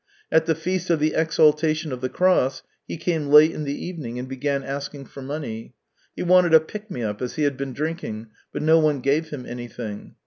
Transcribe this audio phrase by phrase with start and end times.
[0.31, 4.17] At the Feast of the Exaltation of the Cross he came late in the evening
[4.17, 5.75] and began asking for money;
[6.15, 9.29] he wanted a pick me up, as he had been drinking, but no one gave
[9.29, 10.15] him anything.